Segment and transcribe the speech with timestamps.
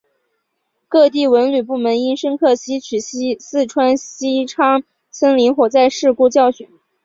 [0.87, 4.81] 各地文旅部门应深刻吸取四川西昌
[5.11, 6.67] 森林火灾事故教训